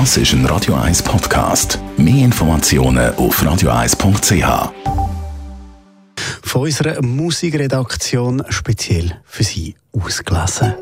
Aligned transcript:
Das 0.00 0.16
ist 0.16 0.32
ein 0.32 0.44
Radio 0.46 0.74
1 0.74 1.04
Podcast. 1.04 1.78
Mehr 1.96 2.24
Informationen 2.24 3.14
auf 3.14 3.40
radio1.ch. 3.40 4.72
Von 6.42 6.62
unserer 6.62 7.00
Musikredaktion 7.00 8.42
speziell 8.48 9.16
für 9.24 9.44
Sie 9.44 9.76
ausgelesen. 9.92 10.74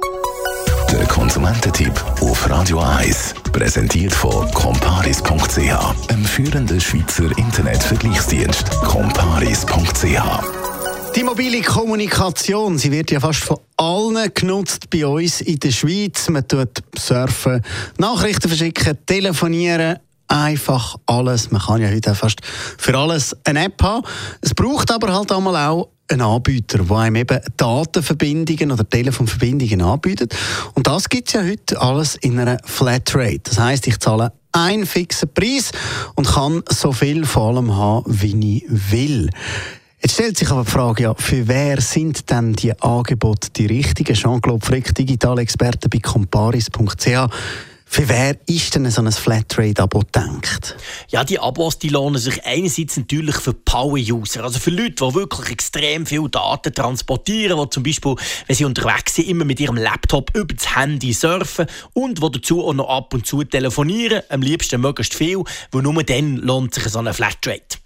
Der 0.90 1.04
Konsumententipp 1.04 1.92
auf 2.22 2.48
Radio 2.48 2.80
1. 2.80 3.34
Präsentiert 3.52 4.14
von 4.14 4.50
comparis.ch, 4.52 6.08
einem 6.08 6.24
führenden 6.24 6.80
Schweizer 6.80 7.36
Internetvergleichsdienst. 7.36 8.70
comparis.ch 8.80 10.61
die 11.14 11.24
mobile 11.24 11.60
Kommunikation, 11.62 12.78
sie 12.78 12.90
wird 12.90 13.10
ja 13.10 13.20
fast 13.20 13.45
von 13.45 13.58
allen 13.76 14.32
genutzt 14.32 14.88
bei 14.88 15.06
uns 15.06 15.40
in 15.42 15.58
der 15.58 15.70
Schweiz. 15.70 16.28
Man 16.28 16.46
tut 16.48 16.82
surfen, 16.96 17.60
Nachrichten 17.98 18.48
verschicken, 18.48 18.96
telefonieren, 19.04 19.98
einfach 20.28 20.96
alles. 21.06 21.51
Man 21.51 21.60
kann 21.60 21.82
ja 21.82 21.90
heute 21.90 22.14
fast 22.14 22.40
für 22.42 22.96
alles 22.96 23.37
eine 23.45 23.64
App 23.64 23.82
haben. 23.82 24.06
Es 24.40 24.54
braucht 24.54 24.90
aber 24.90 25.14
halt 25.14 25.32
einmal 25.32 25.56
auch 25.56 25.88
einen 26.09 26.23
Anbieter, 26.23 26.78
der 26.78 26.96
einem 26.96 27.16
eben 27.16 27.40
Datenverbindungen 27.56 28.73
oder 28.73 28.88
Telefonverbindungen 28.88 29.82
anbietet. 29.82 30.34
Und 30.74 30.87
das 30.87 31.09
gibt 31.09 31.29
es 31.29 31.34
ja 31.34 31.42
heute 31.42 31.80
alles 31.80 32.16
in 32.16 32.38
einer 32.38 32.59
Flatrate. 32.65 33.40
Das 33.45 33.59
heißt, 33.59 33.87
ich 33.87 33.98
zahle 33.98 34.32
einen 34.52 34.87
fixen 34.87 35.32
Preis 35.32 35.73
und 36.15 36.26
kann 36.26 36.62
so 36.68 36.92
viel 36.92 37.24
vor 37.26 37.48
allem 37.48 37.76
haben, 37.76 38.04
wie 38.06 38.56
ich 38.56 38.65
will. 38.68 39.30
Jetzt 40.05 40.15
stellt 40.15 40.37
sich 40.37 40.51
aber 40.51 40.65
die 40.65 40.70
Frage, 40.70 41.05
ja, 41.05 41.15
für 41.15 41.47
wer 41.47 41.80
sind 41.80 42.29
denn 42.29 42.55
die 42.55 42.73
Angebote 42.83 43.51
die 43.51 43.66
richtigen? 43.66 44.15
Jean-Claude 44.15 44.66
Frick, 44.66 44.93
Digitalexperte 44.93 45.88
bei 45.88 46.01
comparis.ch. 46.01 47.30
Für 47.87 48.09
wer 48.09 48.37
ist 48.48 48.74
denn 48.74 48.91
so 48.91 49.01
ein 49.01 49.12
Flatrate-Abo 49.12 50.01
gedacht? 50.01 50.74
Ja, 51.09 51.23
die 51.23 51.38
Abos 51.38 51.79
die 51.79 51.91
lohnen 51.91 52.21
sich 52.21 52.45
einerseits 52.45 52.96
natürlich 52.96 53.37
für 53.37 53.52
Power-User, 53.52 54.43
also 54.43 54.59
für 54.59 54.71
Leute, 54.71 55.07
die 55.07 55.15
wirklich 55.15 55.51
extrem 55.52 56.04
viel 56.04 56.29
Daten 56.29 56.74
transportieren, 56.74 57.60
die 57.63 57.71
zum 57.71 57.85
Beispiel, 57.85 58.16
wenn 58.48 58.57
sie 58.57 58.65
unterwegs 58.65 59.15
sind, 59.15 59.29
immer 59.29 59.45
mit 59.45 59.60
ihrem 59.60 59.76
Laptop 59.76 60.35
über 60.35 60.52
das 60.52 60.74
Handy 60.74 61.13
surfen 61.13 61.66
und 61.93 62.21
die 62.21 62.30
dazu 62.32 62.66
auch 62.66 62.74
noch 62.74 62.88
ab 62.88 63.15
und 63.15 63.24
zu 63.24 63.45
telefonieren, 63.45 64.22
am 64.31 64.43
liebsten 64.43 64.81
möglichst 64.81 65.15
viel, 65.15 65.44
weil 65.71 65.82
nur 65.82 66.03
dann 66.03 66.38
lohnt 66.38 66.75
sich 66.75 66.88
so 66.88 66.98
eine 66.98 67.15
Flatrate. 67.15 67.81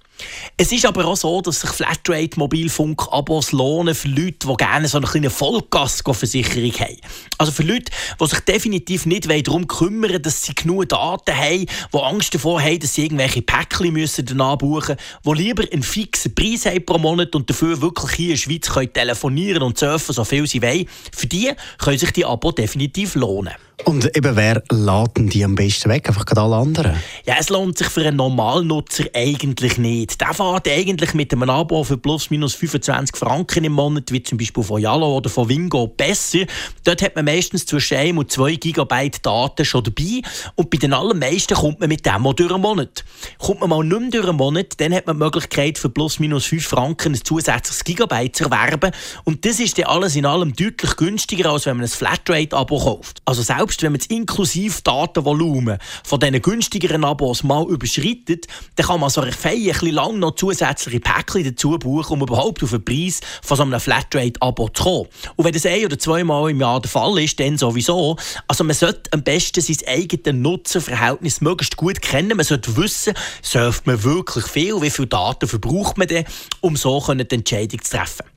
Es 0.57 0.73
ist 0.73 0.87
aber 0.87 1.05
auch 1.05 1.17
so, 1.17 1.41
dass 1.43 1.61
sich 1.61 1.71
Flatrate-Mobilfunk-Abos 1.71 3.53
lohnen 3.53 3.95
für 3.95 4.09
Leute, 4.09 4.47
die 4.47 4.57
gerne 4.57 4.89
so 4.89 4.99
eine 4.99 5.07
kleine 5.07 5.31
Vollgas-Versicherung 5.31 6.73
haben. 6.73 6.97
Also 7.39 7.53
für 7.53 7.63
Leute, 7.63 7.93
die 8.21 8.27
sich 8.27 8.41
definitiv 8.41 9.07
nicht 9.07 9.29
darum 9.47 9.69
kümmern 9.69 10.23
dass 10.23 10.43
sie 10.43 10.55
genug 10.55 10.89
Daten 10.89 11.37
haben, 11.37 11.67
die 11.93 11.99
Angst 11.99 12.35
davor 12.35 12.63
haben, 12.63 12.79
dass 12.79 12.95
sie 12.95 13.05
irgendwelche 13.05 13.43
Päckchen 13.43 13.93
müssen 13.93 14.25
danach 14.25 14.57
buchen 14.57 14.97
müssen, 14.97 15.37
die 15.39 15.43
lieber 15.43 15.65
einen 15.71 15.83
fixen 15.83 16.35
Preis 16.35 16.67
haben 16.67 16.85
pro 16.85 16.99
Monat 16.99 17.35
und 17.35 17.51
dafür 17.51 17.81
wirklich 17.81 18.13
hier 18.13 18.27
in 18.27 18.33
der 18.33 18.39
Schweiz 18.39 18.69
können 18.69 18.93
telefonieren 18.93 19.63
und 19.63 19.79
surfen, 19.79 20.15
so 20.15 20.25
viel 20.25 20.47
sie 20.47 20.63
wollen. 20.63 20.89
Für 21.15 21.27
die 21.27 21.53
können 21.79 21.99
sich 21.99 22.13
die 22.13 22.25
Abo 22.25 22.53
definitiv 22.53 23.15
lohnen. 23.15 23.55
Und 23.85 24.17
eben, 24.17 24.37
wer 24.37 24.63
laden 24.71 25.29
die 25.29 25.45
am 25.45 25.55
besten 25.55 25.91
weg? 25.91 26.09
Einfach 26.09 26.25
gerade 26.25 26.41
alle 26.41 26.57
anderen? 26.57 26.97
Ja, 27.27 27.35
es 27.39 27.51
lohnt 27.51 27.77
sich 27.77 27.89
für 27.89 28.01
einen 28.01 28.17
Normalnutzer 28.17 29.05
eigentlich 29.15 29.77
nicht. 29.77 30.19
Der 30.19 30.33
fährt 30.33 30.67
eigentlich 30.67 31.13
mit 31.13 31.33
einem 31.33 31.51
Abo 31.51 31.85
für 31.85 31.99
plus 31.99 32.31
minus 32.31 32.55
25 32.55 33.15
Franken 33.17 33.65
im 33.65 33.73
Monat, 33.73 34.11
wie 34.11 34.23
zum 34.23 34.39
Beispiel 34.39 34.63
von 34.63 34.81
Yalo 34.81 35.19
oder 35.19 35.29
von 35.29 35.49
Wingo, 35.51 35.89
besser. 35.89 36.47
Dort 36.85 37.03
hat 37.03 37.17
man 37.17 37.27
meistens 37.27 37.67
zwischen 37.67 37.99
1 37.99 38.19
und 38.19 38.33
2 38.33 38.55
GB 38.55 39.11
Daten 39.21 39.65
schon 39.65 39.85
dabei. 39.85 40.23
Und 40.55 40.71
bei 40.71 40.79
den 40.79 40.95
allermeisten 40.95 41.55
kommt 41.55 41.79
man 41.79 41.91
mit 41.91 42.07
dem 42.07 42.27
auch 42.27 42.33
durch 42.33 42.51
einen 42.51 42.63
Monat. 42.63 43.05
Kommt 43.39 43.61
man 43.61 43.69
mal 43.69 43.85
nicht 43.85 44.01
mehr 44.01 44.11
durch 44.11 44.29
einen 44.29 44.39
Monat, 44.39 44.73
dann 44.79 44.95
hat 44.95 45.07
man 45.07 45.19
die 45.19 45.25
Möglichkeit, 45.25 45.77
für 45.77 45.91
plus 45.91 46.19
minus 46.19 46.47
5 46.47 46.67
Franken 46.67 47.13
ein 47.13 47.23
zusätzliches 47.23 47.85
Gigabyte 47.85 48.37
zu 48.37 48.45
erwerben. 48.45 48.91
Und 49.25 49.45
das 49.45 49.61
ist 49.61 49.77
dann 49.77 49.85
alles 49.85 50.17
in 50.17 50.25
allem 50.25 50.57
deutlich 50.57 50.97
günstiger, 50.97 51.51
als 51.51 51.67
wenn 51.67 51.77
man 51.77 51.85
ein 51.85 51.91
Flatrate-Abo 51.91 52.79
kauft. 52.79 53.21
Also 53.27 53.43
selbst 53.43 53.66
wenn 53.81 53.93
man 53.93 53.99
das 53.99 54.09
inklusive 54.09 54.83
Datenvolumen 54.83 55.79
von 56.05 56.21
diesen 56.21 56.41
günstigeren 56.43 57.05
Abos 57.05 57.43
mal 57.43 57.67
überschreitet, 57.67 58.47
dann 58.77 58.87
kann 58.87 59.01
man 59.01 59.11
so 59.11 59.23
fein 59.23 59.57
ein 59.57 59.67
bisschen 59.67 59.93
lang 59.93 60.19
noch 60.19 60.35
zusätzliche 60.35 61.01
Päckchen 61.01 61.45
dazu 61.45 61.79
buchen, 61.79 62.15
um 62.15 62.23
überhaupt 62.23 62.63
auf 62.63 62.71
den 62.71 62.85
Preis 62.85 63.21
von 63.43 63.57
so 63.57 63.63
einem 63.63 63.81
Flatrate-Abo 63.81 64.69
zu 64.71 64.83
kommen. 64.83 65.09
Und 65.37 65.45
wenn 65.45 65.53
das 65.53 65.67
ein 65.67 65.85
oder 65.85 65.99
zweimal 65.99 66.51
im 66.51 66.61
Jahr 66.61 66.81
der 66.81 66.91
Fall 66.91 67.19
ist, 67.19 67.39
dann 67.41 67.59
sowieso. 67.59 68.17
Also 68.49 68.65
man 68.65 68.75
sollte 68.75 69.13
am 69.13 69.23
besten 69.23 69.61
sein 69.61 69.77
eigenes 69.87 70.35
Nutzerverhältnis 70.35 71.41
möglichst 71.41 71.77
gut 71.77 72.01
kennen. 72.03 72.37
Man 72.37 72.45
sollte 72.47 72.77
wissen, 72.77 73.15
surft 73.43 73.87
man 73.87 74.03
wirklich 74.05 74.47
viel, 74.47 74.81
wie 74.81 74.91
viel 74.91 75.07
Daten 75.07 75.49
verbraucht 75.49 75.99
man 75.99 76.09
denn, 76.09 76.25
um 76.61 76.77
so 76.77 77.01
die 77.01 77.35
Entscheidung 77.35 77.83
zu 77.83 77.97
treffen. 77.97 78.36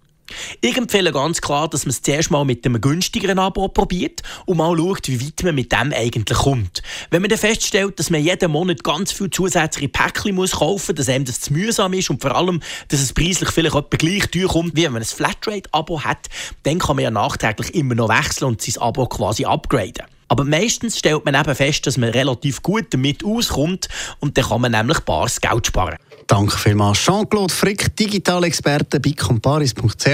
Ich 0.61 0.77
empfehle 0.77 1.11
ganz 1.11 1.41
klar, 1.41 1.69
dass 1.69 1.85
man 1.85 1.91
es 1.91 2.01
zuerst 2.01 2.31
mal 2.31 2.45
mit 2.45 2.65
einem 2.65 2.81
günstigeren 2.81 3.39
Abo 3.39 3.67
probiert 3.67 4.21
und 4.45 4.57
mal 4.57 4.77
schaut, 4.77 5.07
wie 5.07 5.21
weit 5.25 5.43
man 5.43 5.55
mit 5.55 5.71
dem 5.71 5.93
eigentlich 5.93 6.37
kommt. 6.37 6.81
Wenn 7.09 7.21
man 7.21 7.29
dann 7.29 7.39
feststellt, 7.39 7.99
dass 7.99 8.09
man 8.09 8.23
jeden 8.23 8.51
Monat 8.51 8.83
ganz 8.83 9.11
viel 9.11 9.29
zusätzliche 9.29 9.89
Päckchen 9.89 10.35
muss 10.35 10.51
kaufen 10.51 10.69
muss, 10.89 10.95
dass 10.95 11.09
einem 11.09 11.25
das 11.25 11.41
zu 11.41 11.53
mühsam 11.53 11.93
ist 11.93 12.09
und 12.09 12.21
vor 12.21 12.35
allem, 12.35 12.61
dass 12.87 13.01
es 13.01 13.13
preislich 13.13 13.49
vielleicht 13.49 13.75
etwa 13.75 13.97
gleich 13.97 14.27
teuer 14.27 14.47
kommt, 14.47 14.75
wie 14.75 14.83
wenn 14.83 14.93
man 14.93 15.01
ein 15.01 15.05
Flatrate-Abo 15.05 16.03
hat, 16.03 16.27
dann 16.63 16.79
kann 16.79 16.95
man 16.95 17.03
ja 17.03 17.11
nachträglich 17.11 17.73
immer 17.73 17.95
noch 17.95 18.09
wechseln 18.09 18.47
und 18.47 18.61
sein 18.61 18.81
Abo 18.81 19.05
quasi 19.07 19.45
upgraden. 19.45 20.05
Aber 20.29 20.45
meistens 20.45 20.97
stellt 20.97 21.25
man 21.25 21.35
eben 21.35 21.55
fest, 21.55 21.85
dass 21.85 21.97
man 21.97 22.09
relativ 22.09 22.61
gut 22.63 22.85
damit 22.91 23.25
auskommt 23.25 23.89
und 24.19 24.37
dann 24.37 24.45
kann 24.45 24.61
man 24.61 24.71
nämlich 24.71 24.99
bares 25.01 25.41
Geld 25.41 25.67
sparen. 25.67 25.97
Danke 26.27 26.57
vielmals, 26.57 26.99
Jean-Claude 26.99 27.53
Frick, 27.53 27.95
Digitalexperte 27.95 28.99
bei 28.99 29.11
comparis.ch. 29.11 30.07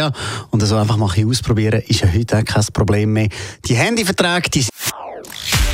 Und 0.50 0.62
so 0.64 0.78
einfach 0.78 0.96
mal 0.96 1.12
ein 1.14 1.28
ausprobieren, 1.28 1.84
ist 1.88 2.02
ja 2.02 2.08
heute 2.12 2.38
auch 2.38 2.46
kein 2.46 2.66
Problem 2.74 3.14
mehr. 3.14 3.28
Die 3.66 3.76
Handyverträge, 3.76 4.50
die 4.50 4.66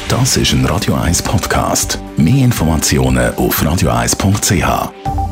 Das 0.08 0.38
ist 0.38 0.52
ein 0.54 0.66
Radio 0.66 0.96
1 0.96 1.22
Podcast. 1.22 2.00
Mehr 2.18 2.44
Informationen 2.44 3.36
auf 3.36 3.62
radio1.ch. 3.62 5.31